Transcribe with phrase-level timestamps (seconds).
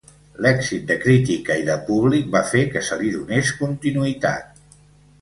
[0.45, 4.63] L'èxit de crítica i de públic va fer que se li donés continuïtat.